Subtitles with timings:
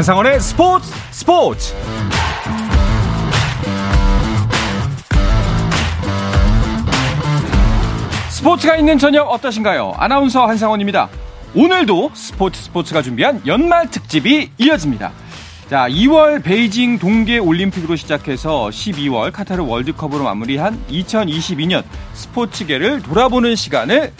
[0.00, 1.74] 한상원의 스포츠 스포츠
[8.30, 9.92] 스포츠가 있는 저녁 어떠신가요?
[9.98, 11.10] 아나운서 한상원입니다.
[11.54, 15.12] 오늘도 스포츠 스포츠가 준비한 연말 특집이 이어집니다.
[15.68, 24.14] 자, 2월 베이징 동계 올림픽으로 시작해서 12월 카타르 월드컵으로 마무리한 2022년 스포츠계를 돌아보는 시간을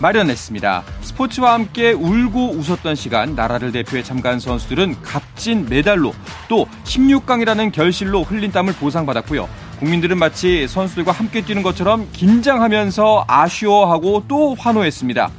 [0.00, 0.84] 마련했습니다.
[1.02, 6.14] 스포츠와 함께 울고 웃었던 시간, 나라를 대표해 참가한 선수들은 값진 메달로
[6.48, 9.48] 또 16강이라는 결실로 흘린 땀을 보상받았고요.
[9.78, 15.30] 국민들은 마치 선수들과 함께 뛰는 것처럼 긴장하면서 아쉬워하고 또 환호했습니다.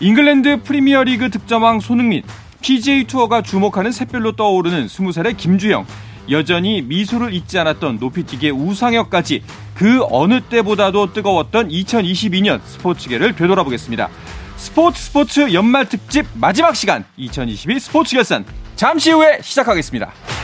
[0.00, 2.22] 잉글랜드 프리미어리그 득점왕 손흥민,
[2.60, 5.86] PGA 투어가 주목하는 샛별로 떠오르는 20살의 김주형,
[6.30, 9.42] 여전히 미소를 잊지 않았던 높이뛰기의 우상혁까지
[9.74, 14.08] 그 어느 때보다도 뜨거웠던 2022년 스포츠계를 되돌아보겠습니다.
[14.56, 20.35] 스포츠 스포츠 연말 특집 마지막 시간 2022 스포츠 결산 잠시 후에 시작하겠습니다.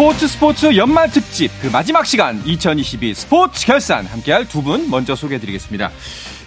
[0.00, 5.90] 스포츠 스포츠 연말 특집 그 마지막 시간 2022 스포츠 결산 함께할 두 분 먼저 소개해드리겠습니다.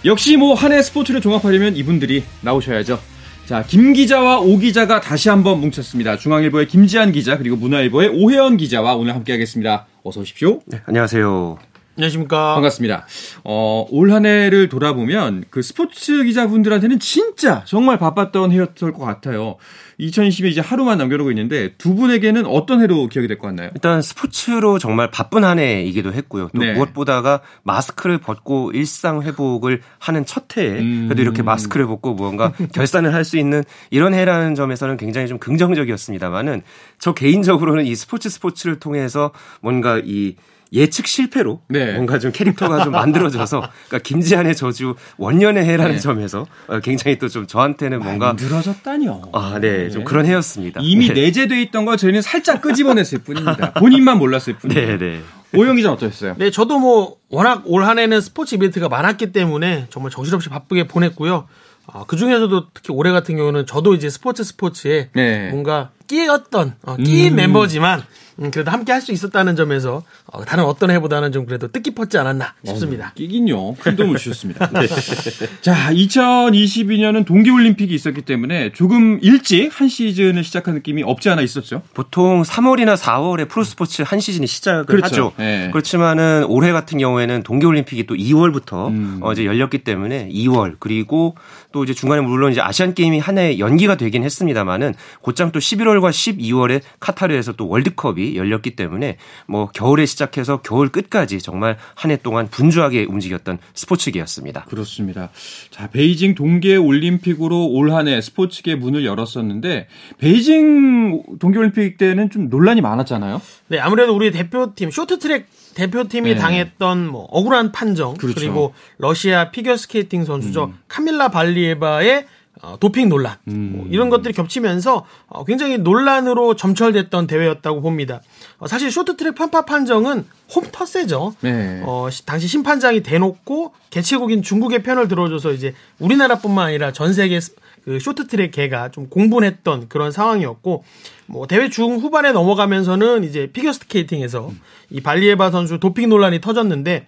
[0.04, 2.98] 역시 뭐 한 해 스포츠를 종합하려면 이분들이 나오셔야죠.
[3.46, 6.16] 자, 김 기자와 오 기자가 다시 한번 뭉쳤습니다.
[6.16, 9.86] 중앙일보의 김지한 기자 그리고 문화일보의 오혜연 기자와 오늘 함께하겠습니다.
[10.02, 10.58] 어서 오십시오.
[10.66, 11.56] 네, 안녕하세요.
[11.96, 12.54] 안녕하십니까.
[12.54, 13.06] 반갑습니다.
[13.44, 19.56] 어, 올 한 해를 돌아보면 그 스포츠 기자분들한테는 진짜 정말 바빴던 해였을 것 같아요.
[20.00, 23.70] 2020에 이제 하루만 남겨놓고 있는데 두 분에게는 어떤 해로 기억이 될 것 같나요?
[23.74, 26.50] 일단 스포츠로 정말 바쁜 한 해이기도 했고요.
[26.54, 26.72] 또 네.
[26.74, 31.04] 무엇보다가 마스크를 벗고 일상 회복을 하는 첫 해에 음.
[31.08, 36.60] 그래도 이렇게 마스크를 벗고 무언가 결산을 할 수 있는 이런 해라는 점에서는 굉장히 좀 긍정적이었습니다만은
[36.98, 39.30] 저 개인적으로는 이 스포츠 스포츠를 통해서
[39.62, 40.36] 뭔가 이
[40.74, 41.92] 예측 실패로 네.
[41.92, 46.00] 뭔가 좀 캐릭터가 좀 만들어져서 그러니까 김지한의 저주 원년의 해라는 네.
[46.00, 49.30] 점에서 어, 굉장히 또 좀 저한테는 뭔가 늘어졌다니요.
[49.32, 50.80] 아, 네, 좀 그런 해였습니다.
[50.84, 51.14] 이미 네.
[51.14, 53.72] 내재돼 있던 걸 저희는 살짝 끄집어냈을 뿐입니다.
[53.80, 54.86] 본인만 몰랐을 뿐이에요.
[54.86, 55.20] 네, 네.
[55.56, 56.34] 오영 기자 는 어떠셨어요?
[56.38, 61.48] 네, 저도 뭐 워낙 올 한해는 스포츠 이벤트가 많았기 때문에 정말 정신없이 바쁘게 보냈고요.
[61.86, 65.50] 어, 그 중에서도 특히 올해 같은 경우는 저도 이제 스포츠 스포츠에 네.
[65.50, 67.36] 뭔가 끼었던 어, 끼인 음.
[67.36, 68.02] 멤버지만
[68.40, 72.54] 음, 그래도 함께 할 수 있었다는 점에서 어, 다른 어떤 해보다는 좀 그래도 뜻깊었지 않았나
[72.64, 73.12] 싶습니다.
[73.14, 73.74] 끼긴요.
[73.74, 74.70] 큰 도움을 주셨습니다.
[75.60, 81.82] 자, 2022년은 동계올림픽이 있었기 때문에 조금 일찍 한 시즌을 시작한 느낌이 없지 않아 있었죠.
[81.92, 85.06] 보통 3월이나 4월에 프로스포츠 한 시즌이 시작을 그렇죠.
[85.06, 85.32] 하죠.
[85.36, 85.68] 네.
[85.70, 89.18] 그렇지만은 올해 같은 경우에는 동계올림픽이 또 2월부터 음.
[89.22, 91.36] 어, 이제 열렸기 때문에 2월 그리고
[91.72, 95.93] 또 이제 중간에 물론 이제 아시안 게임이 한 해 연기가 되긴 했습니다만은 곧장 또 11월
[96.00, 99.16] 과 12월에 카타르에서 또 월드컵이 열렸기 때문에
[99.46, 104.64] 뭐 겨울에 시작해서 겨울 끝까지 정말 한 해 동안 분주하게 움직였던 스포츠계였습니다.
[104.68, 105.30] 그렇습니다.
[105.70, 109.88] 자, 베이징 동계 올림픽으로 올 한 해 스포츠계 문을 열었었는데
[110.18, 113.40] 베이징 동계 올림픽 때는 좀 논란이 많았잖아요.
[113.68, 116.40] 네, 아무래도 우리 대표팀 쇼트트랙 대표팀이 네.
[116.40, 118.38] 당했던 뭐 억울한 판정 그렇죠.
[118.38, 118.40] 음.
[118.40, 122.26] 그리고 러시아 피겨스케이팅 선수죠 카밀라 발리에바의
[122.62, 128.20] 어, 도핑 논란 뭐 이런 것들이 겹치면서 어, 굉장히 논란으로 점철됐던 대회였다고 봅니다.
[128.58, 131.34] 어, 사실 쇼트트랙 편파 판정은 홈 텃세죠.
[131.40, 131.82] 네.
[131.84, 137.54] 어, 시- 당시 심판장이 대놓고 개최국인 중국의 편을 들어줘서 이제 우리나라뿐만 아니라 전 세계 스-
[137.84, 140.84] 그 쇼트트랙 계가 좀 공분했던 그런 상황이었고
[141.26, 144.52] 뭐 대회 중 후반에 넘어가면서는 이제 피겨스케이팅에서
[144.90, 147.06] 이 발리에바 선수 도핑 논란이 터졌는데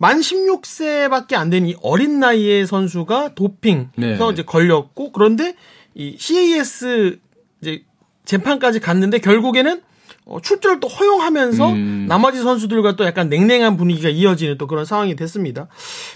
[0.00, 4.16] 만 16세밖에 안 된 이 어린 나이의 선수가 도핑해서 네.
[4.32, 5.54] 이제 걸렸고 그런데
[5.94, 7.18] 이 CAS
[7.60, 7.82] 이제
[8.24, 9.82] 재판까지 갔는데 결국에는
[10.24, 12.06] 어, 출전을 또 허용하면서 음.
[12.08, 15.66] 나머지 선수들과 또 약간 냉랭한 분위기가 이어지는 또 그런 상황이 됐습니다.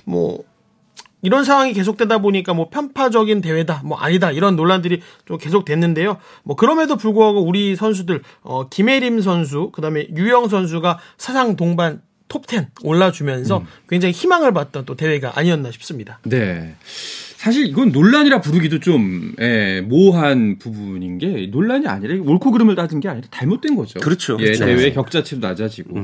[0.04, 0.44] 뭐
[1.20, 6.18] 이런 상황이 계속되다 보니까 뭐 편파적인 대회다, 뭐 아니다 이런 논란들이 좀 계속됐는데요.
[6.44, 12.02] 뭐 그럼에도 불구하고 우리 선수들 어 김혜림 선수, 그다음에 유영 선수가 사상 동반
[12.42, 13.66] 톱10 올라주면서 음.
[13.88, 16.18] 굉장히 희망을 받던 또 대회가 아니었나 싶습니다.
[16.24, 16.74] 네.
[17.36, 23.08] 사실 이건 논란이라 부르기도 좀 예, 모호한 부분인 게 논란이 아니라 옳고 그름을 따진 게
[23.08, 24.00] 아니라 잘못된 거죠.
[24.00, 24.38] 그렇죠.
[24.40, 24.64] 예, 그렇죠.
[24.64, 25.94] 대회 격자치도 낮아지고.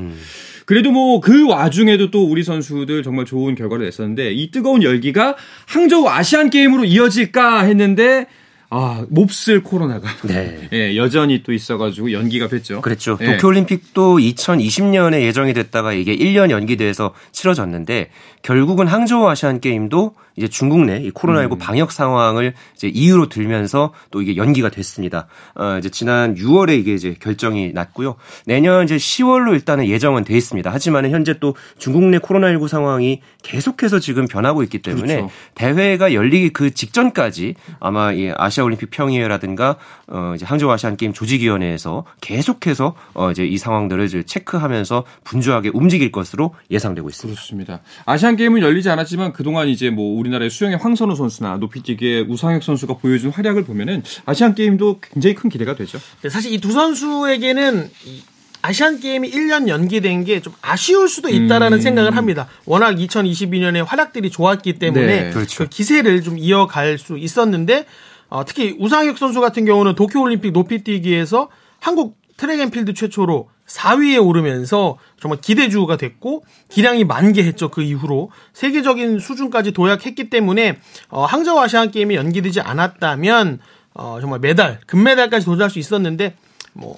[0.65, 5.35] 그래도 뭐 그 와중에도 또 우리 선수들 정말 좋은 결과를 냈었는데 이 뜨거운 열기가
[5.65, 8.27] 항저우 아시안 게임으로 이어질까 했는데
[8.73, 10.69] 아 몹쓸 코로나가 네.
[10.71, 12.79] 예, 여전히 또 있어가지고 연기가 됐죠.
[12.79, 13.17] 그랬죠.
[13.19, 13.33] 예.
[13.33, 18.11] 도쿄올림픽도 2020년에 예정이 됐다가 이게 1년 연기돼서 치러졌는데
[18.43, 21.57] 결국은 항저우 아시안 게임도 이제 중국 내 코로나19 음.
[21.57, 25.27] 방역 상황을 이제 이유로 들면서 또 이게 연기가 됐습니다.
[25.55, 28.15] 어, 이제 지난 6월에 이게 이제 결정이 났고요.
[28.45, 30.71] 내년 이제 10월로 일단은 예정은 돼 있습니다.
[30.71, 35.33] 하지만은 현재 또 중국 내 코로나19 상황이 계속해서 지금 변하고 있기 때문에 그렇죠.
[35.55, 42.05] 대회가 열리기 그 직전까지 아마 이 아시아 올림픽 평의회라든가 어 이제 항저우 아시안 게임 조직위원회에서
[42.21, 47.35] 계속해서 어 이제 이 상황들을 이제 체크하면서 분주하게 움직일 것으로 예상되고 있습니다.
[47.35, 47.81] 그렇습니다.
[48.05, 53.31] 아시안 게임은 열리지 않았지만 그동안 이제 뭐 우리나라의 수영의 황선우 선수나 높이뛰기의 우상혁 선수가 보여준
[53.31, 55.99] 활약을 보면은 아시안 게임도 굉장히 큰 기대가 되죠.
[56.21, 58.21] 네, 사실 이 두 선수에게는 이
[58.61, 61.81] 아시안 게임이 1년 연기된 게 좀 아쉬울 수도 있다라는 음.
[61.81, 62.47] 생각을 합니다.
[62.65, 65.63] 워낙 2022년에 활약들이 좋았기 때문에 네, 그렇죠.
[65.63, 67.85] 그 기세를 좀 이어갈 수 있었는데
[68.29, 75.97] 어, 특히 우상혁 선수 같은 경우는 도쿄올림픽 높이뛰기에서 한국 트랙앤필드 최초로 4위에 오르면서 정말 기대주가
[75.97, 78.31] 됐고 기량이 만개했죠 그 이후로.
[78.53, 80.79] 세계적인 수준까지 도약했기 때문에
[81.09, 83.59] 어, 항저우 아시안 게임이 연기되지 않았다면
[83.93, 86.35] 어, 정말 메달 금메달까지 도전할 수 있었는데
[86.73, 86.97] 뭐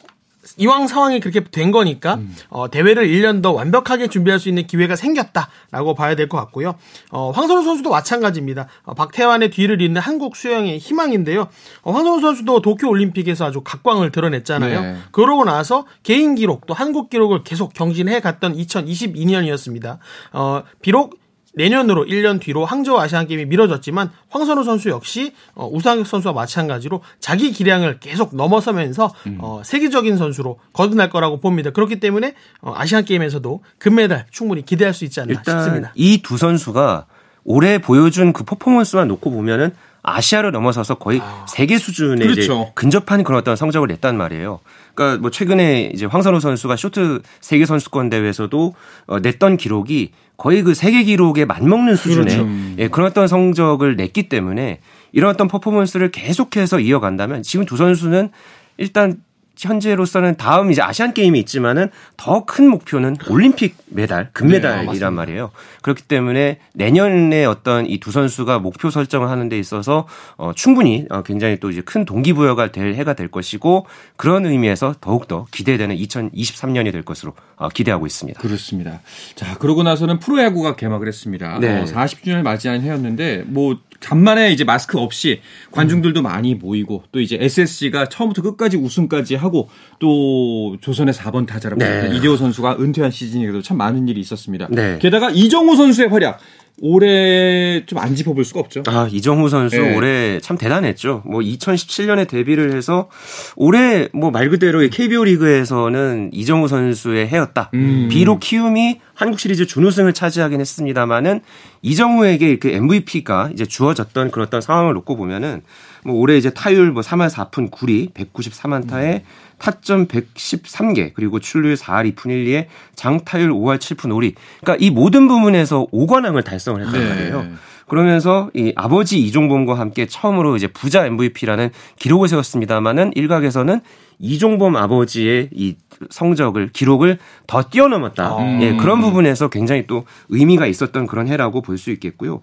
[0.58, 2.20] 이왕 상황이 그렇게 된 거니까
[2.50, 6.76] 어, 대회를 1년 더 완벽하게 준비할 수 있는 기회가 생겼다라고 봐야 될 것 같고요.
[7.12, 8.68] 어, 황선우 선수도 마찬가지입니다.
[8.84, 11.48] 어, 박태환의 뒤를 잇는 한국 수영의 희망인데요.
[11.84, 14.82] 어, 황선우 선수도 도쿄 올림픽에서 아주 각광을 드러냈잖아요.
[14.82, 14.96] 네.
[15.12, 19.98] 그러고 나서 개인 기록 또 한국 기록을 계속 경신해 갔던 2022년이었습니다.
[20.34, 21.20] 어, 비록
[21.56, 27.52] 내년으로 1년 뒤로 항저우 아시안 게임이 미뤄졌지만 황선우 선수 역시 어, 우상혁 선수와 마찬가지로 자기
[27.52, 31.70] 기량을 계속 넘어서면서 어, 세계적인 선수로 거듭날 거라고 봅니다.
[31.70, 35.92] 그렇기 때문에 어, 아시안 게임에서도 금메달 충분히 기대할 수 있지 않나 일단 싶습니다.
[35.96, 37.06] 이 두 선수가
[37.44, 39.74] 올해 보여준 그 퍼포먼스만 놓고 보면은
[40.04, 42.72] 아시아를 넘어서서 거의 세계 수준에 그렇죠.
[42.76, 44.60] 근접한 그런 어떤 성적을 냈단 말이에요.
[44.94, 48.76] 그러니까 뭐 최근에 이제 황선우 선수가 쇼트 세계 선수권 대회에서도
[49.08, 52.52] 어, 냈던 기록이 거의 그 세계 기록에 맞먹는 수준의 그렇죠.
[52.80, 54.80] 예, 그런 어떤 성적을 냈기 때문에
[55.14, 58.30] 이런 어떤 퍼포먼스를 계속해서 이어간다면 지금 두 선수는
[58.78, 59.22] 일단
[59.58, 65.12] 현재로서는 다음 이제 아시안 게임이 있지만은 더 큰 목표는 올림픽 메달, 네, 금메달이란 맞습니다.
[65.12, 65.52] 말이에요.
[65.82, 70.08] 그렇기 때문에 내년에 어떤 이 두 선수가 목표 설정을 하는 데 있어서
[70.38, 73.86] 어, 충분히 어, 굉장히 또 이제 큰 동기부여가 될 해가 될 것이고
[74.18, 78.40] 그런 의미에서 더욱더 기대되는 2023년이 될 것으로 어, 기대하고 있습니다.
[78.42, 79.00] 그렇습니다.
[79.36, 81.60] 자, 그러고 나서는 프로야구가 개막을 했습니다.
[81.60, 81.82] 네.
[81.82, 85.40] 어, 40주년을 맞이한 해였는데 뭐 간만에 이제 마스크 없이
[85.72, 89.70] 관중들도 많이 모이고 또 이제 SSG가 처음부터 끝까지 우승까지 하고
[90.00, 92.12] 또 조선의 4번 타자라고 네.
[92.16, 94.68] 이대호 선수가 은퇴한 시즌이라도 참 많은 일이 있었습니다.
[94.70, 94.98] 네.
[95.00, 96.40] 게다가 이정우 선수의 활약
[96.86, 98.84] 올해 좀 안 짚어볼 수가 없죠.
[98.88, 99.96] 아, 이정후 선수 네.
[99.96, 101.24] 올해 참 대단했죠.
[101.26, 103.10] 뭐 2017년에 데뷔를 해서
[103.56, 107.70] 올해 뭐 말 그대로 KBO 리그에서는 이정후 선수의 해였다.
[107.74, 108.10] 음.
[108.12, 111.40] 비록 키움이 한국 시리즈 준우승을 차지하긴 했습니다만은
[111.84, 115.62] 이정후에게 그 MVP가 이제 주어졌던 그런 상황을 놓고 보면은
[116.04, 119.22] 뭐 올해 이제 타율 뭐 3할 4푼 9리 193안타에
[119.64, 122.66] 타점 113개 그리고 출루율 4할 2푼 1리에
[122.96, 124.36] 장타율 5할 7푼 5리.
[124.60, 127.10] 그러니까 이 모든 부분에서 5관왕을 달성을 했단 네.
[127.10, 127.48] 말이에요.
[127.94, 131.70] 그러면서 이 아버지 이종범과 함께 처음으로 이제 부자 MVP라는
[132.00, 133.82] 기록을 세웠습니다만은 일각에서는
[134.18, 135.76] 이종범 아버지의 이
[136.10, 138.38] 성적을 기록을 더 뛰어넘었다.
[138.38, 138.62] 음.
[138.64, 142.42] 예, 그런 부분에서 굉장히 또 의미가 있었던 그런 해라고 볼 수 있겠고요.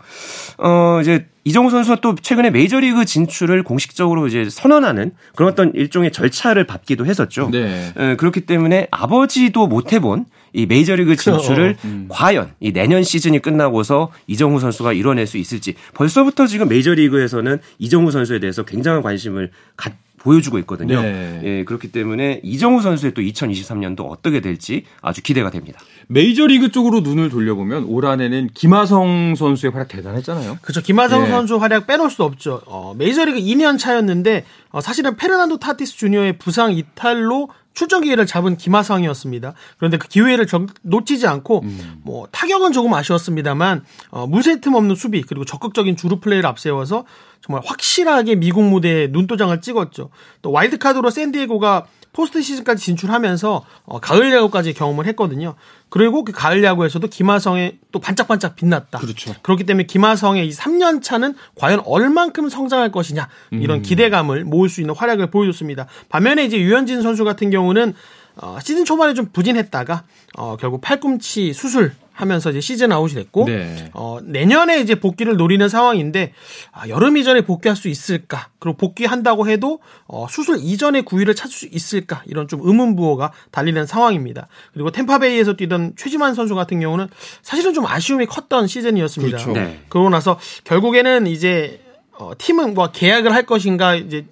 [0.59, 6.65] 어 이제 이정우 선수가 또 최근에 메이저리그 진출을 공식적으로 이제 선언하는 그런 어떤 일종의 절차를
[6.65, 7.49] 밟기도 했었죠.
[7.51, 7.93] 네.
[7.97, 11.77] 에, 그렇기 때문에 아버지도 못 해본 이 메이저리그 진출을
[12.09, 18.41] 과연 이 내년 시즌이 끝나고서 이정후 선수가 이뤄낼 수 있을지 벌써부터 지금 메이저리그에서는 이정후 선수에
[18.41, 19.91] 대해서 굉장한 관심을 가,
[20.21, 21.01] 보여주고 있거든요.
[21.01, 21.41] 네.
[21.43, 25.81] 예, 그렇기 때문에 이정후 선수의 또 2023년도 어떻게 될지 아주 기대가 됩니다.
[26.09, 30.59] 메이저리그 쪽으로 눈을 돌려보면 올 한해는 김하성 선수의 활약 대단했잖아요.
[30.61, 30.83] 그렇죠.
[30.83, 31.31] 김하성 네.
[31.31, 32.61] 선수 활약 빼놓을 수 없죠.
[32.67, 39.55] 어, 메이저리그 2년 차였는데 어, 사실은 페르난도 타티스 주니어의 부상 이탈로 출전 기회를 잡은 김하성이었습니다.
[39.79, 41.63] 그런데 그 기회를 적- 놓치지 않고
[42.03, 47.05] 뭐 타격은 조금 아쉬웠습니다만 어, 물새 틈 없는 수비 그리고 적극적인 주루 플레이를 앞세워서
[47.41, 50.11] 정말 확실하게 미국 무대에 눈도장을 찍었죠.
[50.43, 55.55] 또 와일드카드로 샌디에고가 포스트 시즌까지 진출하면서 어, 가을 야구까지 경험을 했거든요.
[55.89, 58.99] 그리고 그 가을 야구에서도 김하성의 또 반짝반짝 빛났다.
[58.99, 59.35] 그렇죠.
[59.43, 64.95] 그렇기 때문에 김하성의 이 3년 차는 과연 얼만큼 성장할 것이냐 이런 기대감을 모을 수 있는
[64.95, 65.87] 활약을 보여줬습니다.
[66.09, 67.95] 반면에 이제 류현진 선수 같은 경우는
[68.37, 70.05] 어, 시즌 초반에 좀 부진했다가
[70.37, 73.91] 어, 결국 팔꿈치 수술 하면서 이제 시즌 아웃이 됐고 네.
[73.95, 76.33] 어, 내년에 이제 복귀를 노리는 상황인데
[76.73, 78.49] 아, 여름 이전에 복귀할 수 있을까?
[78.59, 82.23] 그리고 복귀한다고 해도 어, 수술 이전에 구위를 찾을 수 있을까?
[82.27, 84.49] 이런 좀 의문부호가 달리는 상황입니다.
[84.75, 87.09] 그리고 템파베이에서 뛰던 최지만 선수 같은 경우는
[87.43, 89.37] 사실은 좀 아쉬움이 컸던 시즌이었습니다.
[89.39, 89.53] 그렇죠.
[89.53, 89.81] 네.
[89.89, 91.81] 그러고 나서 결국에는 이제
[92.13, 94.27] 어, 팀은 뭐 계약을 할 것인가 이제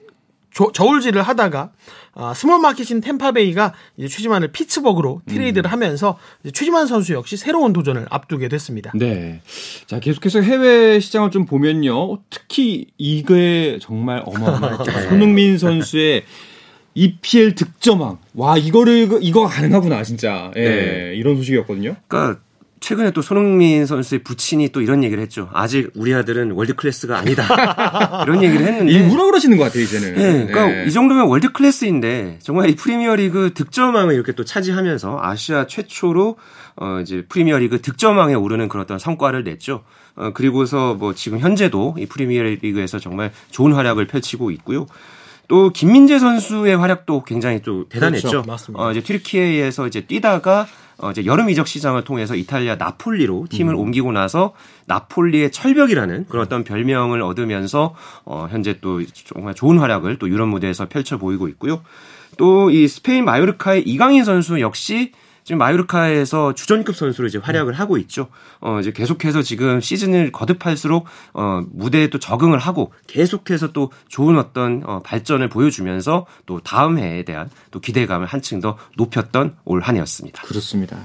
[0.50, 1.70] 조- 저울질을 하다가
[2.20, 8.06] 아, small market인 템파베이가 이제 최지만을 피츠버그로 트레이드를 하면서 이제 최지만 선수 역시 새로운 도전을
[8.10, 8.90] 앞두게 됐습니다.
[8.96, 9.40] 네.
[9.86, 12.18] 자, 계속해서 해외 시장을 좀 보면요.
[12.28, 14.90] 특히 이게 정말 어마어마했죠.
[15.08, 16.24] 손흥민 선수의
[16.94, 18.18] EPL 득점왕.
[18.34, 20.50] 와, 이거를, 이거가 가능하구나, 진짜.
[20.56, 20.60] 예.
[20.60, 21.12] 네.
[21.14, 21.94] 이런 소식이었거든요.
[22.08, 22.40] 그러니까
[22.80, 25.48] 최근에 또 손흥민 선수의 부친이 또 이런 얘기를 했죠.
[25.52, 28.22] 아직 우리 아들은 world class가 아니다.
[28.26, 28.92] 이런 얘기를 했는데.
[28.92, 30.14] 일부러 그러시는 것 같아요, 이제는.
[30.14, 30.86] 네, 그러니까 예.
[30.86, 36.36] 이 정도면 world class인데 정말 이 프리미어리그 득점왕을 이렇게 또 차지하면서 아시아 최초로
[36.76, 39.82] 어 이제 프리미어리그 득점왕에 오르는 그런 어떤 성과를 냈죠.
[40.14, 44.86] 어 그리고서 뭐 지금 현재도 이 프리미어리그에서 정말 좋은 활약을 펼치고 있고요.
[45.48, 48.28] 또 김민재 선수의 활약도 굉장히 또 대단했죠.
[48.28, 48.46] 그렇죠.
[48.46, 48.84] 맞습니다.
[48.84, 50.66] 어 이제 튀르키예에서 이제 뛰다가
[51.00, 54.52] 어 이제 여름 이적 시장을 통해서 이탈리아 나폴리로 팀을 옮기고 나서
[54.86, 60.88] 나폴리의 철벽이라는 그런 어떤 별명을 얻으면서 어 현재 또 정말 좋은 활약을 또 유럽 무대에서
[60.88, 61.82] 펼쳐 보이고 있고요.
[62.36, 65.12] 또 이 스페인 마요르카의 이강인 선수 역시
[65.48, 68.28] 지금 마요르카에서 주전급 선수로 이제 활약을 하고 있죠.
[68.60, 74.82] 어, 이제 계속해서 지금 시즌을 거듭할수록 어, 무대에 또 적응을 하고 계속해서 또 좋은 어떤
[74.84, 80.42] 어, 발전을 보여주면서 또 다음 해에 대한 또 기대감을 한층 더 높였던 올 한 해였습니다.
[80.42, 80.98] 그렇습니다.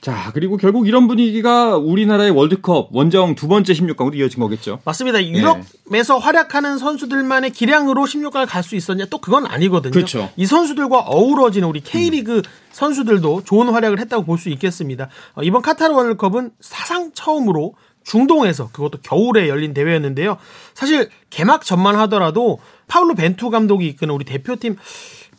[0.00, 4.78] 자, 그리고 결국 이런 분위기가 우리나라의 월드컵 원정 두 번째 16강으로 이어진 거겠죠.
[4.86, 5.22] 맞습니다.
[5.22, 9.06] 유럽에서 활약하는 선수들만의 기량으로 16강을 갈 수 있었냐?
[9.10, 9.90] 또 그건 아니거든요.
[9.92, 10.30] 그렇죠.
[10.36, 15.08] 이 선수들과 어우러지는 우리 K리그 선수들도 좋은 활약 을 했다고 볼 수 있겠습니다.
[15.34, 17.74] 어, 이번 카타르 월드컵은 사상 처음으로
[18.04, 20.36] 중동에서 그것도 겨울에 열린 대회였는데요.
[20.74, 22.58] 사실 개막 전만 하더라도
[22.88, 24.76] 파울로 벤투 감독이 이끄는 우리 대표팀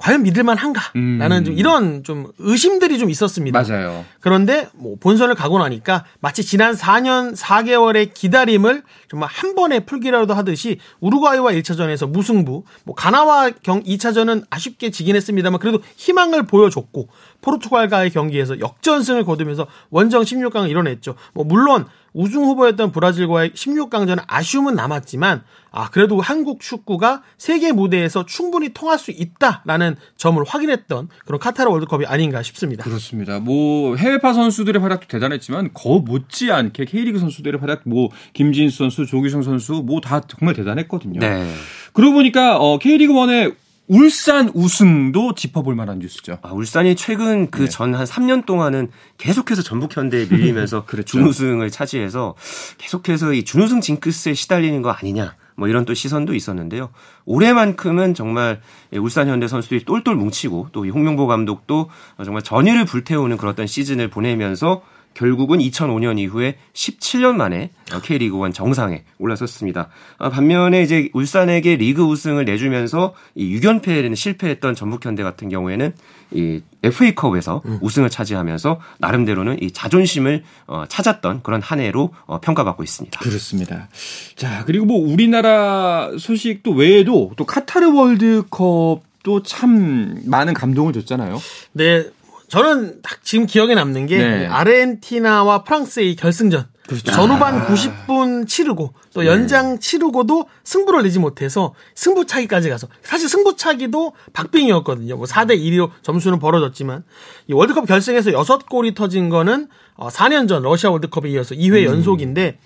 [0.03, 3.63] 과연 믿을만 한가라는 좀 이런 좀 의심들이 좀 있었습니다.
[3.63, 4.03] 맞아요.
[4.19, 10.79] 그런데 뭐 본선을 가고 나니까 마치 지난 4년 4개월의 기다림을 정말 한 번에 풀기라도 하듯이
[10.99, 17.07] 우루과이와 1차전에서 무승부, 뭐 가나와 경 2차전은 아쉽게 지긴 했습니다만 그래도 희망을 보여줬고
[17.39, 21.15] 포르투갈과의 경기에서 역전승을 거두면서 원정 16강을 이뤄냈죠.
[21.33, 28.69] 뭐 물론 우승 후보였던 브라질과의 16강전은 아쉬움은 남았지만 아 그래도 한국 축구가 세계 무대에서 충분히
[28.73, 32.83] 통할 수 있다라는 점을 확인했던 그런 카타르 월드컵이 아닌가 싶습니다.
[32.83, 33.39] 그렇습니다.
[33.39, 39.81] 뭐 해외파 선수들의 활약도 대단했지만 거 못지않게 K리그 선수들의 활약, 뭐 김진수 선수, 조규성 선수
[39.83, 41.19] 뭐 다 정말 대단했거든요.
[41.19, 41.49] 네.
[41.93, 43.55] 그러고 보니까 어, K리그 1의
[43.87, 46.39] 울산 우승도 짚어볼 만한 뉴스죠.
[46.41, 51.17] 아, 울산이 최근 그 전 한 3년 동안은 계속해서 전북 현대에 밀리면서 그렇죠.
[51.17, 52.35] 준우승을 차지해서
[52.77, 55.35] 계속해서 이 준우승 징크스에 시달리는 거 아니냐.
[55.55, 56.89] 뭐 이런 또 시선도 있었는데요.
[57.25, 58.61] 올해만큼은 정말
[58.93, 61.89] 예, 울산 현대 선수들이 똘똘 뭉치고 또 이 홍명보 감독도
[62.23, 64.81] 정말 전의를 불태우는 그런 시즌을 보내면서
[65.13, 67.71] 결국은 2005년 이후에 17년 만에
[68.03, 69.89] K리그 1 정상에 올라섰습니다.
[70.17, 75.93] 아, 반면에 이제 울산에게 리그 우승을 내주면서 이 6연패에는 실패했던 전북현대 같은 경우에는
[76.31, 83.19] 이 FA컵에서 우승을 차지하면서 나름대로는 이 자존심을 어, 찾았던 그런 한 해로 어, 평가받고 있습니다.
[83.19, 83.87] 그렇습니다.
[84.35, 91.39] 자, 그리고 뭐 우리나라 소식도 외에도 또 카타르 월드컵도 참 많은 감동을 줬잖아요.
[91.73, 92.05] 네,
[92.53, 94.45] 저는 딱 지금 기억에 남는 게 네.
[94.45, 96.67] 아르헨티나와 프랑스의 결승전.
[97.05, 105.15] 전후반 90분 치르고 또 연장 치르고도 승부를 내지 못해서 승부차기까지 가서 사실 승부차기도 박빙이었거든요.
[105.15, 107.03] 뭐 4대 1로 점수는 벌어졌지만
[107.47, 112.59] 이 월드컵 결승에서 6골이 터진 거는 어, 4년 전 러시아 월드컵에 이어서 2회 연속인데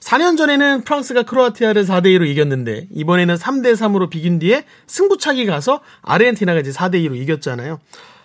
[0.00, 6.60] 4년 전에는 프랑스가 크로아티아를 4대 2로 이겼는데 이번에는 3대 3으로 비긴 뒤에 승부차기 가서 아르헨티나가
[6.60, 7.80] 이제 4대 2로 이겼잖아요.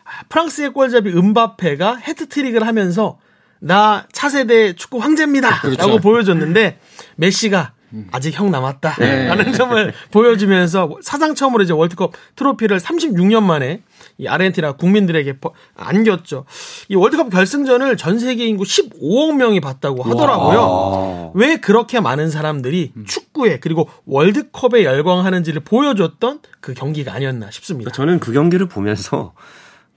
[0.09, 3.19] 아, 프랑스의 골잡이 은바페가 헤트트릭을 하면서
[3.59, 5.61] 나 차세대 축구 황제입니다.
[5.77, 6.79] 라고 보여줬는데
[7.17, 7.73] 메시가
[8.11, 8.95] 아직 형 남았다.
[8.99, 13.81] 라는 점을 보여주면서 사상 처음으로 이제 월드컵 트로피를 36년 만에
[14.19, 16.45] 이 아르헨티나 국민들에게 버- 안겼죠.
[16.89, 21.31] 이 월드컵 결승전을 전 세계 인구 15억 명이 봤다고 하더라고요.
[21.33, 27.91] 왜 그렇게 많은 사람들이 축구에 그리고 월드컵에 열광하는지를 보여줬던 그 경기가 아니었나 싶습니다.
[27.91, 29.33] 저는 그 경기를 보면서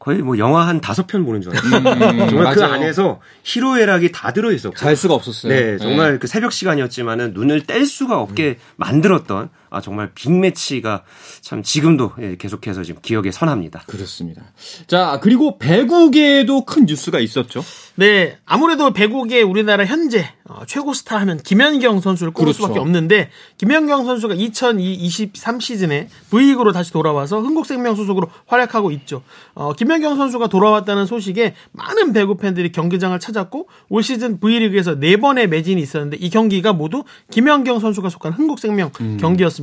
[0.02, 2.28] 거의 뭐 영화 한 다섯 편 보는 줄 알았어요.
[2.28, 2.72] 정말 그 맞아요.
[2.74, 4.74] 안에서 희로애락이 다 들어있었고.
[4.76, 5.52] 잘 수가 없었어요.
[5.52, 11.02] 네, 정말 그 새벽 시간이었지만은 눈을 뗄 수가 없게 만들었던 아, 정말 빅매치가
[11.40, 13.82] 참 지금도 예, 계속해서 지금 기억에 선합니다.
[13.86, 14.42] 그렇습니다.
[14.86, 17.64] 자, 그리고 배구계에도 큰 뉴스가 있었죠.
[17.94, 22.62] 네, 아무래도 배구계 우리나라 현재 어, 최고 스타 하면 김연경 선수를 꼽을 그렇죠.
[22.62, 29.22] 수밖에 없는데 김연경 선수가 2023 시즌에 V리그로 다시 돌아와서 흥국생명 소속으로 활약하고 있죠.
[29.54, 35.48] 어, 김연경 선수가 돌아왔다는 소식에 많은 배구 팬들이 경기장을 찾았고 올 시즌 V리그에서 네 번의
[35.48, 39.61] 매진이 있었는데 이 경기가 모두 김연경 선수가 속한 흥국생명 경기였습니다.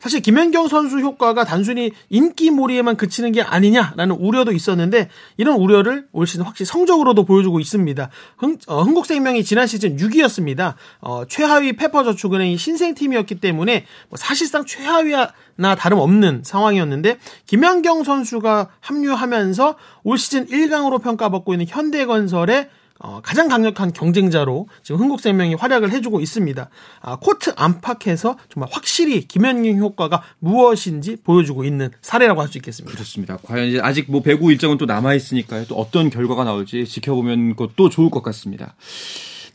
[0.00, 6.44] 사실 김연경 선수 효과가 단순히 인기몰이에만 그치는 게 아니냐라는 우려도 있었는데 이런 우려를 올 시즌
[6.44, 8.10] 확실히 성적으로도 보여주고 있습니다.
[8.36, 10.74] 흥, 어, 흥국생명이 지난 시즌 6위였습니다.
[11.00, 20.46] 어, 최하위 페퍼저축은행이 신생팀이었기 때문에 뭐 사실상 최하위나 다름없는 상황이었는데 김연경 선수가 합류하면서 올 시즌
[20.46, 22.68] 1강으로 평가받고 있는 현대건설의
[23.00, 26.68] 어, 가장 강력한 경쟁자로 지금 흥국생명이 활약을 해주고 있습니다.
[27.00, 32.92] 아, 코트 안팎에서 정말 확실히 김연경 효과가 무엇인지 보여주고 있는 사례라고 할 수 있겠습니다.
[32.94, 33.36] 그렇습니다.
[33.42, 35.66] 과연 이제 아직 뭐 배구 일정은 또 남아 있으니까요.
[35.66, 38.74] 또 어떤 결과가 나올지 지켜보면 그것도 좋을 것 같습니다.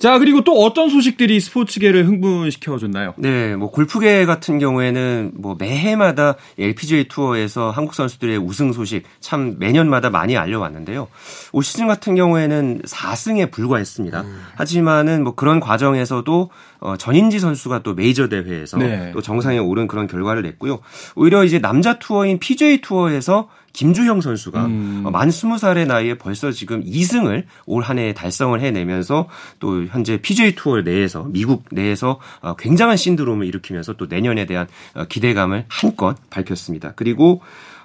[0.03, 3.13] 자, 그리고 또 어떤 소식들이 스포츠계를 흥분시켜 줬나요?
[3.15, 10.09] 네, 뭐 골프계 같은 경우에는 뭐 매해마다 LPGA 투어에서 한국 선수들의 우승 소식 참 매년마다
[10.09, 11.07] 많이 알려왔는데요.
[11.53, 14.25] 올 시즌 같은 경우에는 4승에 불과했습니다.
[14.55, 16.49] 하지만은 뭐 그런 과정에서도
[16.81, 19.11] 어, 전인지 선수가 또 메이저 대회에서 네.
[19.13, 20.79] 또 정상에 오른 그런 결과를 냈고요.
[21.15, 27.43] 오히려 이제 남자 투어인 PGA 투어에서 김주형 선수가 어, 만 20살의 나이에 벌써 지금 2승을
[27.65, 29.27] 올 한 해에 달성을 해내면서
[29.59, 35.05] 또 현재 PGA 투어 내에서 미국 내에서 어, 굉장한 신드롬을 일으키면서 또 내년에 대한 어,
[35.05, 36.93] 기대감을 한껏 밝혔습니다.
[36.95, 37.41] 그리고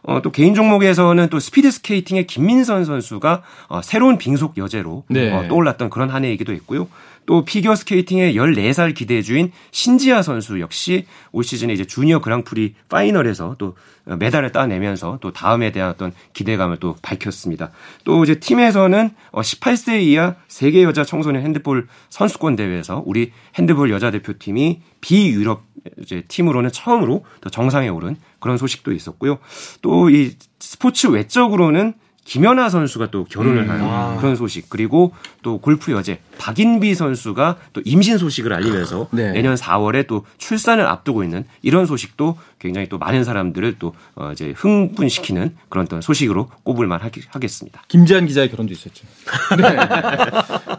[0.08, 5.30] 어, 또 개인 종목에서는 또 스피드 스케이팅의 김민선 선수가 어, 새로운 빙속 여제로 네.
[5.30, 6.88] 어, 떠올랐던 그런 한 해이기도 했고요.
[7.26, 13.76] 또 피겨 스케이팅의 14살 기대주인 신지아 선수 역시 올 시즌에 이제 주니어 그랑프리 파이널에서 또
[14.06, 17.70] 메달을 따내면서 또 다음에 대한 어떤 기대감을 또 밝혔습니다.
[18.04, 24.80] 또 이제 팀에서는 18세 이하 세계 여자 청소년 핸드볼 선수권 대회에서 우리 핸드볼 여자 대표팀이
[25.02, 25.64] 비유럽
[26.00, 29.38] 이제 팀으로는 처음으로 더 정상에 오른 그런 소식도 있었고요.
[29.82, 31.94] 또 이 스포츠 외적으로는
[32.28, 38.18] 김연아 선수가 또 결혼을 하는 그런 소식 그리고 또 골프 여제 박인비 선수가 또 임신
[38.18, 39.32] 소식을 알리면서 네.
[39.32, 44.52] 내년 4월에 또 출산을 앞두고 있는 이런 소식도 굉장히 또 많은 사람들을 또 어, 이제
[44.54, 47.82] 흥분시키는 그런 또 소식으로 꼽을 만 하기- 하겠습니다.
[47.88, 49.06] 김지한 기자의 결혼도 있었죠.
[49.56, 49.76] 네.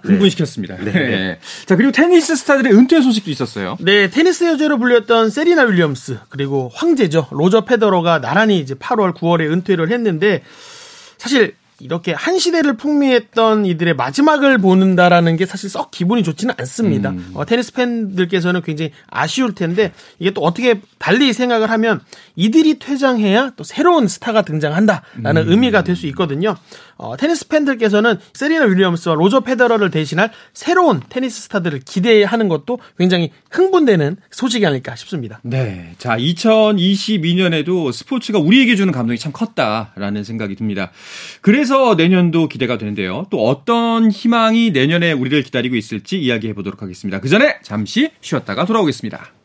[0.03, 0.77] 흥분시켰습니다.
[0.77, 1.39] 네.
[1.65, 3.75] 자, 그리고 테니스 스타들의 은퇴 소식도 있었어요.
[3.79, 9.89] 네, 테니스 여제로 불렸던 세리나 윌리엄스 그리고 황제죠 로저 페더러가 나란히 이제 8월, 9월에 은퇴를
[9.91, 10.43] 했는데
[11.19, 17.13] 사실 이렇게 한 시대를 풍미했던 이들의 마지막을 보는다라는 게 사실 썩 기분이 좋지는 않습니다.
[17.34, 22.01] 어, 테니스 팬들께서는 굉장히 아쉬울 텐데 이게 또 어떻게 달리 생각을 하면
[22.36, 26.58] 이들이 퇴장해야 또 새로운 스타가 등장한다라는 의미가 될 수 있거든요.
[26.99, 34.17] 어, 테니스 팬들께서는 세리나 윌리엄스와 로저 페더러를 대신할 새로운 테니스 스타들을 기대하는 것도 굉장히 흥분되는
[34.29, 35.39] 소식이 아닐까 싶습니다.
[35.43, 35.95] 네.
[35.97, 40.91] 자, 2022년에도 스포츠가 우리에게 주는 감동이 참 컸다라는 생각이 듭니다.
[41.39, 43.25] 그래서 내년도 기대가 되는데요.
[43.29, 47.21] 또 어떤 희망이 내년에 우리를 기다리고 있을지 이야기해 보도록 하겠습니다.
[47.21, 49.38] 그 전에 잠시 쉬었다가 돌아오겠습니다.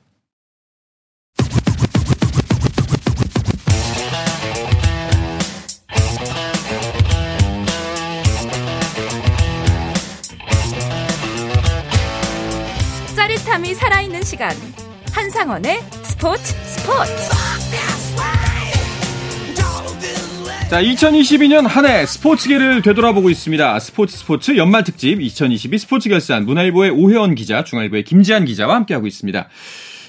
[13.54, 14.50] 짜릿함이 살아있는 시간
[15.12, 17.12] 한상원의 스포츠 스포츠
[20.68, 23.78] 자, 2022년 한 해 스포츠계를 되돌아보고 있습니다.
[23.78, 29.48] 스포츠 스포츠 연말 특집 2022 스포츠 결산 문화일보의 오혜원 기자, 중앙일보의 김지한 기자와 함께하고 있습니다.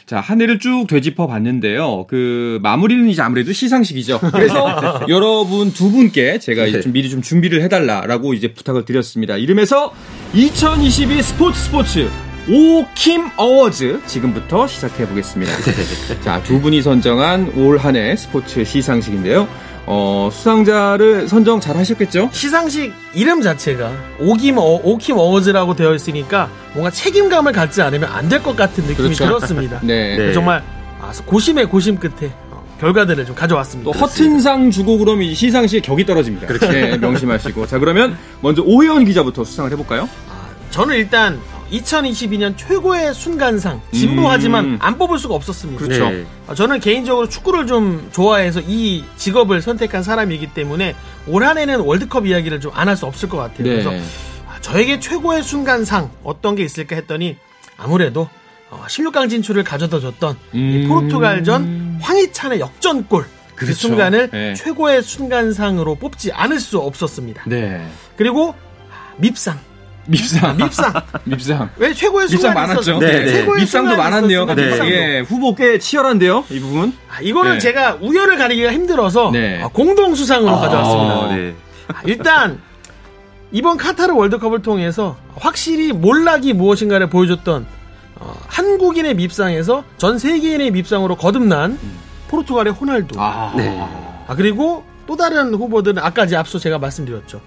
[0.08, 2.06] 자, 한 해를 쭉 되짚어 봤는데요.
[2.08, 4.20] 그, 마무리는 이제 아무래도 시상식이죠.
[4.34, 9.36] 그래서 여러분 두 분께 제가 이제 좀 미리 좀 준비를 해달라라고 이제 부탁을 드렸습니다.
[9.38, 9.94] 이름에서
[10.34, 12.10] 2022 스포츠 스포츠
[12.48, 15.52] 오킴 어워즈 지금부터 시작해 보겠습니다.
[16.24, 19.48] 자, 두 분이 선정한 올 한 해 스포츠 시상식인데요.
[19.88, 22.30] 어, 수상자를 선정 잘 하셨겠죠?
[22.32, 28.42] 시상식 이름 자체가 오김 어, 오킴 어워즈라고 되어 있으니까 뭔가 책임감을 갖지 않으면 안 될
[28.44, 29.26] 것 같은 느낌이 그렇죠.
[29.26, 29.80] 들었습니다.
[29.84, 30.16] 네.
[30.18, 30.34] 네.
[30.34, 30.64] 정말
[31.02, 33.92] 아, 고심의 고심 끝에 어, 결과들을 좀 가져왔습니다.
[33.92, 36.48] 또 허튼 상 주고 그러면 이 시상식에 격이 떨어집니다.
[36.72, 37.66] 네, 명심하시고.
[37.68, 40.08] 자, 그러면 먼저 오혜원 기자부터 수상을 해볼까요?
[40.72, 41.40] 저는 일단
[41.80, 44.78] 2022년 최고의 순간상 진부하지만 음.
[44.82, 45.84] 안 뽑을 수가 없었습니다.
[45.84, 46.10] 그렇죠.
[46.10, 46.26] 네.
[46.48, 50.96] 어, 저는 개인적으로 축구를 좀 좋아해서 이 직업을 선택한 사람이기 때문에
[51.28, 53.64] 올 한해는 월드컵 이야기를 좀 안 할 수 없을 것 같아요.
[53.64, 53.70] 네.
[53.84, 53.92] 그래서
[54.48, 57.38] 아, 저에게 최고의 순간상 어떤 게 있을까 했더니
[57.78, 58.30] 아무래도
[58.88, 60.88] 16강 진출을 가져다 줬던 이 음.
[60.90, 63.88] 포르투갈전 황희찬의 역전골 그 그렇죠.
[63.88, 64.54] 순간을 네.
[64.54, 67.44] 최고의 순간상으로 뽑지 않을 수 없었습니다.
[67.48, 67.86] 네.
[68.18, 68.54] 그리고
[69.18, 69.60] 밉상,
[70.08, 70.58] 밉상.
[70.58, 70.94] 밉상.
[71.26, 71.70] 밉상.
[71.78, 72.92] 왜 최고의 밉상 순간이 많았죠.
[72.94, 73.32] 있었- 네, 네.
[73.32, 74.46] 최고의 밉상도 많았네요.
[74.46, 74.92] 같은 밉상도.
[74.94, 76.94] 예, 후보 꽤 치열한데요, 이 부분.
[77.10, 77.60] 아, 이거는 네.
[77.60, 79.62] 제가 우열을 가리기가 힘들어서 네.
[79.64, 81.16] 아, 공동 수상으로 가져왔습니다.
[81.20, 81.56] 어, 네.
[81.88, 82.60] 아, 일단
[83.52, 87.66] 이번 카타르 월드컵을 통해서 확실히 몰락이 무엇인가를 보여줬던
[88.18, 91.78] 어, 한국인의 밉상에서 전 세계인의 밉상으로 거듭난
[92.28, 93.20] 포르투갈의 호날두.
[93.20, 93.54] 아, 아.
[93.56, 93.80] 네.
[94.36, 97.40] 그리고 또 다른 후보들은 아까 이제 앞서 제가 말씀드렸죠.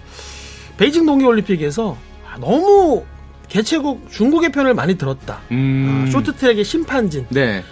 [0.77, 2.08] 베이징 동계올림픽에서 아,
[2.39, 3.03] 너무
[3.47, 5.39] 개최국 중국의 편을 많이 들었다.
[5.51, 6.05] 음.
[6.07, 7.63] 아, 쇼트트랙의 심판진 네.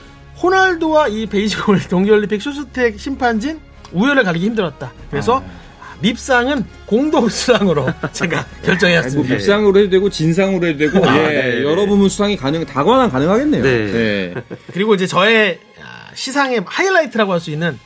[0.42, 3.60] 호날두와 이 베이징 동계올림픽 쇼트트랙 심판진
[3.94, 4.92] 우열을 가리기 힘들었다.
[5.10, 5.44] 그래서
[6.02, 9.34] 밉상은 공동 수상으로 제가 뭐 결정했습니다.
[9.34, 11.64] 밉상으로 해도 되고 진상으로 해도 되고 아, 예, 네.
[11.64, 13.64] 여러 부분 수상이 가능 다관한 가능하겠네요.
[13.64, 14.34] 네.
[14.74, 17.80] 그리고 이제 저의 아, 시상의 하이라이트라고 할 수 있는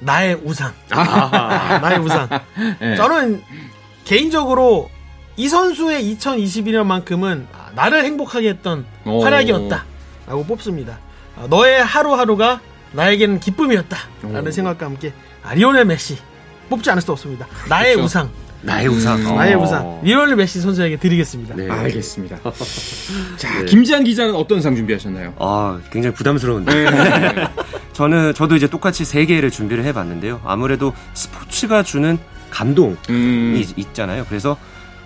[0.00, 0.72] 나의 우상.
[0.90, 2.28] 아, 나의 우상.
[2.82, 2.94] 예.
[2.94, 3.42] 저는
[4.04, 4.90] 개인적으로
[5.38, 9.22] 이 선수의 2022년만큼은 아, 나를 행복하게 했던 오.
[9.22, 10.98] 활약이었다라고 뽑습니다.
[11.36, 12.60] 아, 너의 하루하루가
[12.92, 14.50] 나에게는 기쁨이었다라는 오.
[14.50, 15.12] 생각과 함께
[15.44, 16.18] 아, 리오넬 메시
[16.68, 17.46] 뽑지 않을 수 없습니다.
[17.68, 18.06] 나의 그렇죠.
[18.06, 18.30] 우상,
[18.62, 19.18] 나의 우상.
[19.20, 19.36] 음.
[19.36, 19.60] 나의 어.
[19.62, 21.54] 우상 리오넬 메시 선수에게 드리겠습니다.
[21.54, 21.70] 네.
[21.70, 22.40] 알겠습니다.
[23.38, 23.64] 자, 네.
[23.64, 25.34] 김지한 기자는 어떤 상 준비하셨나요?
[25.38, 26.90] 아, 굉장히 부담스러운데.
[26.90, 27.48] 네.
[27.94, 30.40] 저는 저도 이제 똑같이 세 개를 준비를 해봤는데요.
[30.44, 32.18] 아무래도 스포츠가 주는
[32.50, 33.64] 감동이 음.
[33.76, 34.24] 있잖아요.
[34.28, 34.56] 그래서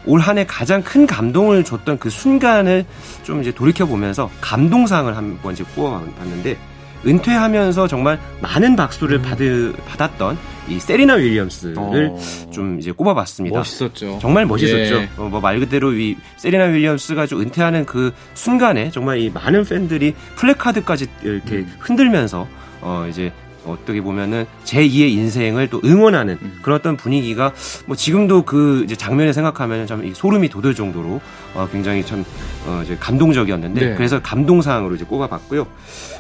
[0.07, 2.85] 올 한 해 가장 큰 감동을 줬던 그 순간을
[3.23, 6.57] 좀 이제 돌이켜 보면서 감동상을 한번 이제 뽑아봤는데
[7.05, 9.23] 은퇴하면서 정말 많은 박수를 음.
[9.23, 10.38] 받으, 받았던
[10.69, 12.19] 이 세리나 윌리엄스를 어.
[12.53, 13.59] 좀 이제 꼽아봤습니다.
[13.59, 14.19] 멋있었죠.
[14.23, 14.95] 정말 멋있었죠.
[14.95, 15.09] 예.
[15.17, 21.09] 어, 뭐말 그대로 이 세리나 윌리엄스가 좀 은퇴하는 그 순간에 정말 이 많은 팬들이 플래카드까지
[21.25, 21.75] 이렇게 음.
[21.81, 22.47] 흔들면서
[22.81, 23.33] 어 이제
[23.66, 26.59] 어떻게 보면은 제2의 인생을 또 응원하는 음.
[26.62, 27.53] 그런 어떤 분위기가
[27.87, 31.20] 뭐 지금도 그 이제 장면을 생각하면 참이 소름이 돋을 정도로
[31.55, 32.25] 어 굉장히 참
[32.66, 33.94] 어 이제 감동적이었는데 네.
[33.94, 35.66] 그래서 감동상으로 이제 꼽아봤고요.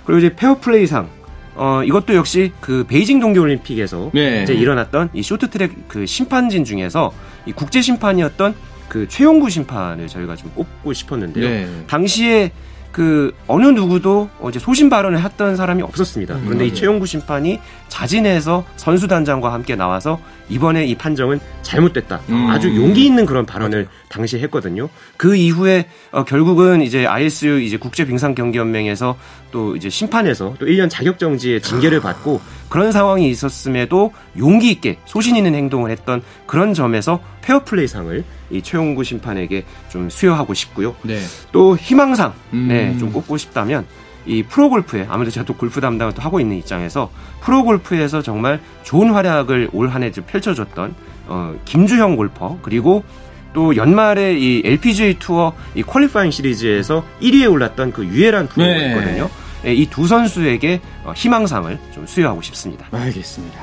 [0.04, 1.08] 그리고 이제 페어플레이상
[1.54, 4.42] 어 이것도 역시 그 베이징 동계올림픽에서 네.
[4.42, 7.12] 이제 일어났던 이 쇼트트랙 그 심판진 중에서
[7.46, 8.54] 이 국제 심판이었던
[8.88, 11.48] 그 최용구 심판을 저희가 좀 꼽고 싶었는데요.
[11.48, 11.68] 네.
[11.86, 12.50] 당시에
[12.92, 16.34] 그 어느 누구도 어, 이제 소신 발언을 했던 사람이 없었습니다.
[16.44, 16.74] 그런데 이 맞아요.
[16.74, 22.20] 최용구 심판이 자진해서 선수 단장과 함께 나와서 이번에 이 판정은 잘못됐다.
[22.28, 22.48] 음.
[22.50, 24.88] 아주 용기 있는 그런 발언을 당시에 했거든요.
[25.16, 29.16] 그 이후에 어, 결국은 이제 ISU 이제 국제 빙상 경기 연맹에서
[29.50, 35.36] 또 이제 심판에서 또 1년 자격 정지의 징계를 받고 그런 상황이 있었음에도 용기 있게 소신
[35.36, 40.94] 있는 행동을 했던 그런 점에서 페어플레이상을 이 최용구 심판에게 좀 수여하고 싶고요.
[41.02, 41.18] 네.
[41.50, 42.68] 또 희망상 음.
[42.68, 43.86] 네, 좀 꼽고 싶다면
[44.24, 49.70] 이 프로골프에 아무래도 제가 또 골프 담당을 또 하고 있는 입장에서 프로골프에서 정말 좋은 활약을
[49.72, 50.94] 올 한해 좀 펼쳐줬던
[51.26, 53.02] 어, 김주형 골퍼 그리고
[53.54, 58.88] 또 연말에 이 LPGA 투어 이 퀄리파잉 시리즈에서 1위에 올랐던 그 유에란 프로가 네.
[58.88, 59.30] 있거든요.
[59.64, 62.86] 이 두 선수에게 어, 희망상을 좀 수여하고 싶습니다.
[62.90, 63.60] 알겠습니다.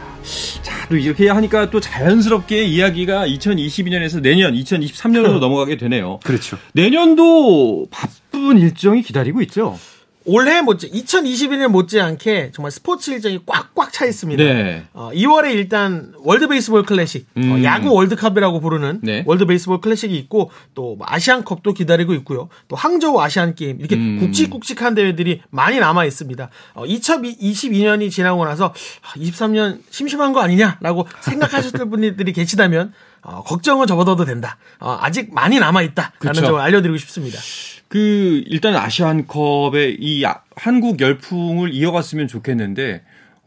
[0.61, 6.19] 자, 또 이렇게 하니까 또 자연스럽게 이야기가 2022년에서 내년 2023년으로 넘어가게 되네요.
[6.23, 6.57] 그렇죠.
[6.73, 9.77] 내년도 바쁜 일정이 기다리고 있죠.
[10.25, 14.43] 올해 못지 2021년 못지않게 정말 스포츠 일정이 꽉꽉 차 있습니다.
[14.43, 14.85] 네.
[14.93, 17.63] 어, 2월에 일단 월드 베이스볼 클래식, 어, 음.
[17.63, 19.23] 야구 월드컵이라고 부르는 네.
[19.25, 22.49] 월드 베이스볼 클래식이 있고 또뭐 아시안컵도 기다리고 있고요.
[22.67, 24.19] 또 항저우 아시안 게임 이렇게 음.
[24.19, 26.49] 굵직굵직한 대회들이 많이 남아 있습니다.
[26.73, 34.25] 어, 2022년이 지나고 나서 아, 23년 심심한 거 아니냐라고 생각하셨을 분들이 계시다면 어, 걱정은 접어둬도
[34.25, 34.57] 된다.
[34.79, 36.33] 어, 아직 많이 남아 있다라는.
[36.33, 37.39] 점을 알려드리고 싶습니다.
[37.89, 43.01] 그 일단 아시안컵의 이 아- 한국 열풍을 이어갔으면 좋겠는데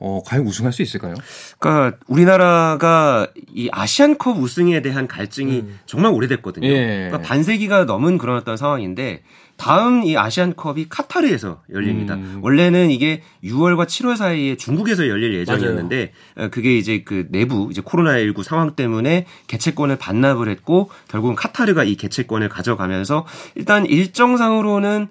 [0.04, 1.14] 어, 과연 우승할 수 있을까요?
[1.60, 6.66] 그러니까 우리나라가 이 아시안컵 우승에 대한 갈증이 정말 오래됐거든요.
[6.66, 7.06] 예.
[7.08, 9.22] 그러니까 반세기가 넘은 그런 어떤 상황인데
[9.62, 12.14] 다음 이 아시안컵이 카타르에서 열립니다.
[12.14, 12.40] 음.
[12.42, 18.42] 원래는 이게 6월과 7월 사이에 중국에서 열릴 예정이었는데 어, 그게 이제 그 내부 이제 코로나19
[18.42, 25.06] 상황 때문에 개최권을 반납을 했고 결국은 카타르가 이 개최권을 가져가면서 일단 일정상으로는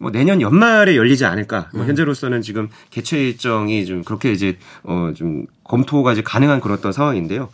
[0.00, 1.70] 뭐 내년 연말에 열리지 않을까.
[1.72, 7.48] 뭐 현재로서는 지금 개최 일정이 좀 그렇게 이제 어좀 검토가 이제 가능한 그런 어떤 상황인데요.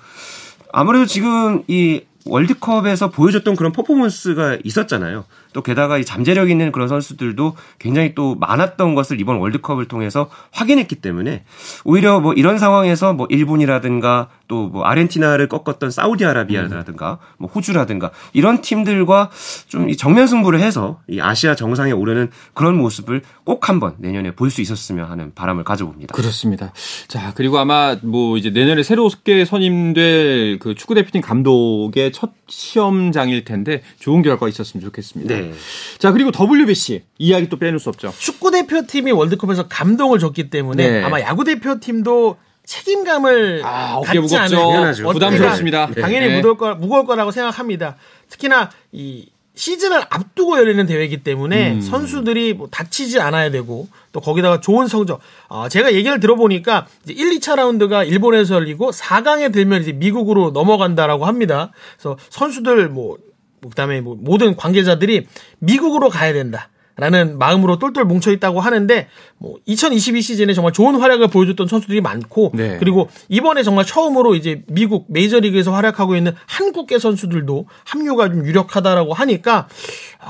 [0.72, 5.24] 아무래도 지금 이 월드컵에서 보여줬던 그런 퍼포먼스가 있었잖아요.
[5.52, 10.96] 또 게다가 이 잠재력 있는 그런 선수들도 굉장히 또 많았던 것을 이번 월드컵을 통해서 확인했기
[10.96, 11.44] 때문에
[11.85, 19.30] 오히려 뭐 이런 상황에서 뭐 일본이라든가 또 뭐 아르헨티나를 꺾었던 사우디아라비아라든가 뭐 호주라든가 이런 팀들과
[19.68, 24.50] 좀 이 정면 승부를 해서 이 아시아 정상에 오르는 그런 모습을 꼭 한번 내년에 볼
[24.50, 26.14] 수 있었으면 하는 바람을 가져봅니다.
[26.14, 26.72] 그렇습니다.
[27.08, 33.82] 자, 그리고 아마 뭐 이제 내년에 새롭게 선임될 그 축구 대표팀 감독의 첫 시험장일 텐데
[34.00, 35.34] 좋은 결과 있었으면 좋겠습니다.
[35.34, 35.52] 네.
[35.98, 38.12] 자, 그리고 WBC 이야기 또 빼놓을 수 없죠.
[38.18, 41.04] 축구 대표팀이 월드컵에서 감동을 줬기 때문에 네.
[41.04, 42.36] 아마 야구 대표팀도
[42.70, 44.37] 책임감을 아, 어깨 갖지.
[44.37, 45.88] 어깨가 부담스럽습니다.
[45.88, 46.37] 당연히 네.
[46.37, 47.96] 무거울, 거, 무거울 거라고 생각합니다.
[48.28, 51.80] 특히나 이 시즌을 앞두고 열리는 대회이기 때문에 음.
[51.80, 55.20] 선수들이 뭐 다치지 않아야 되고 또 거기다가 좋은 성적.
[55.48, 61.26] 어, 제가 얘기를 들어보니까 이제 1, 2차 라운드가 일본에서 열리고 4강에 들면 이제 미국으로 넘어간다라고
[61.26, 61.72] 합니다.
[61.96, 63.18] 그래서 선수들 뭐
[63.62, 65.26] 그다음에 뭐 모든 관계자들이
[65.59, 66.68] 미국으로 가야 된다.
[67.00, 69.08] 라는 마음으로 똘똘 뭉쳐 있다고 하는데
[69.38, 72.76] 뭐 2022 시즌에 정말 좋은 활약을 보여줬던 선수들이 많고 네.
[72.78, 79.66] 그리고 이번에 정말 처음으로 이제 미국 메이저리그에서 활약하고 있는 한국계 선수들도 합류가 좀 유력하다라고 하니까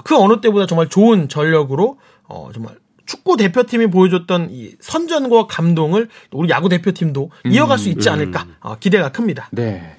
[0.05, 6.49] 그 어느 때보다 정말 좋은 전력으로 어 정말 축구 대표팀이 보여줬던 이 선전과 감동을 우리
[6.51, 9.49] 야구 대표팀도 이어갈 수 있지 않을까 어, 기대가 큽니다.
[9.51, 9.97] 네.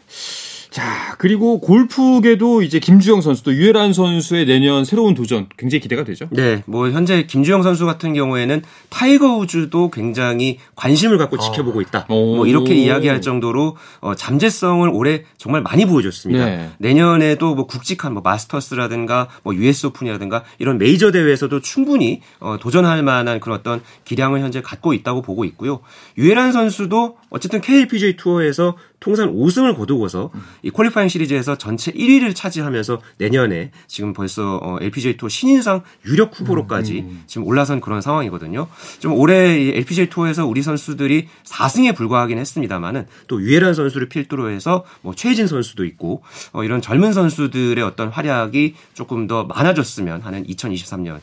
[0.71, 6.29] 자, 그리고 골프계도 이제 김주형 선수도 유해란 선수의 내년 새로운 도전 굉장히 기대가 되죠.
[6.31, 12.05] 네, 뭐 현재 김주형 선수 같은 경우에는 타이거 우즈도 굉장히 관심을 갖고 지켜보고 있다.
[12.07, 12.37] 오.
[12.37, 16.45] 뭐 이렇게 이야기할 정도로 어, 잠재성을 올해 정말 많이 보여줬습니다.
[16.45, 16.69] 네.
[16.77, 23.41] 내년에도 뭐 굵직한 뭐 마스터스라든가 뭐 US 오픈이라든가 이런 메이저 대회에서도 충분히 어, 도전할 만한
[23.41, 25.81] 그런 어떤 기량을 현재 갖고 있다고 보고 있고요.
[26.17, 30.29] 유해란 선수도 어쨌든 KLPGA 투어에서 통산 5승을 거두고서
[30.61, 37.05] 이 퀄리파잉 시리즈에서 전체 1위를 차지하면서 내년에 지금 벌써 어, LPGA 투어 신인상 유력 후보로까지
[37.25, 38.67] 지금 올라선 그런 상황이거든요.
[38.99, 44.85] 좀 올해 이 LPGA 투어에서 우리 선수들이 4승에 불과하긴 했습니다만은 또 유해란 선수를 필두로 해서
[45.01, 46.21] 뭐 최진 선수도 있고
[46.53, 51.19] 어, 이런 젊은 선수들의 어떤 활약이 조금 더 많아졌으면 하는 2023년을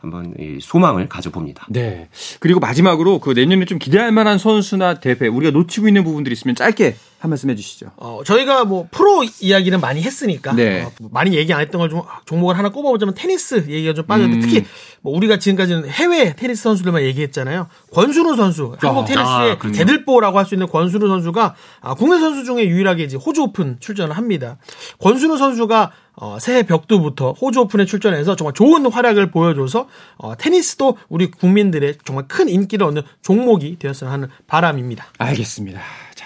[0.00, 1.66] 한번 이 소망을 가져봅니다.
[1.70, 2.08] 네.
[2.40, 6.96] 그리고 마지막으로 그 내년에 좀 기대할 만한 선수나 대회 우리가 놓치고 있는 부분들이 있으면 짧게
[7.26, 7.90] 한 말씀 해주시죠.
[7.96, 10.82] 어, 저희가 뭐 프로 이야기는 많이 했으니까 네.
[10.84, 14.38] 어, 뭐 많이 얘기 안 했던 걸 좀 종목을 하나 꼽아보자면 테니스 얘기가 좀 빠졌는데
[14.38, 14.40] 음.
[14.40, 14.64] 특히
[15.02, 17.68] 뭐 우리가 지금까지는 해외 테니스 선수들만 얘기했잖아요.
[17.92, 19.58] 권순우 선수 한국 테니스의 아.
[19.72, 24.16] 대들보라고 할 수 있는 권순우 선수가 아, 국내 선수 중에 유일하게 이제 호주 오픈 출전을
[24.16, 24.58] 합니다.
[25.00, 29.86] 권순우 선수가 어, 새해 벽두부터 호주 오픈에 출전해서 정말 좋은 활약을 보여줘서
[30.16, 35.06] 어, 테니스도 우리 국민들의 정말 큰 인기를 얻는 종목이 되었으면 하는 바람입니다.
[35.18, 35.80] 알겠습니다.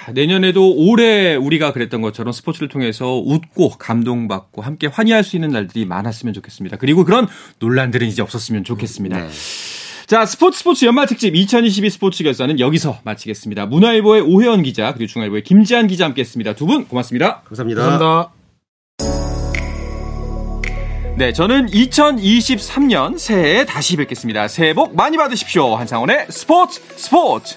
[0.04, 5.84] 자, 내년에도 올해 우리가 그랬던 것처럼 스포츠를 통해서 웃고 감동받고 함께 환희할 수 있는 날들이
[5.84, 6.76] 많았으면 좋겠습니다.
[6.78, 7.26] 그리고 그런
[7.58, 9.18] 논란들은 이제 없었으면 좋겠습니다.
[9.18, 9.28] 네.
[10.06, 13.66] 자, 스포츠 스포츠 연말 특집 2022 스포츠 결산은 여기서 마치겠습니다.
[13.66, 16.54] 문화일보의 오혜원 기자 그리고 중앙일보의 김지한 기자 함께 했습니다.
[16.54, 17.42] 두 분 고맙습니다.
[17.42, 17.82] 감사합니다.
[17.82, 18.32] 감사합니다.
[21.16, 24.48] 네, 저는 2023년 새해에 다시 뵙겠습니다.
[24.48, 25.76] 새해 복 많이 받으십시오.
[25.76, 27.56] 한상원의 스포츠 스포츠.